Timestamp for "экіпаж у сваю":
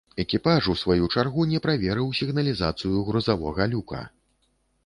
0.21-1.09